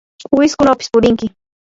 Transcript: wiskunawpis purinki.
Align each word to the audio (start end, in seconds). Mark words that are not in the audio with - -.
wiskunawpis 0.39 0.89
purinki. 0.93 1.27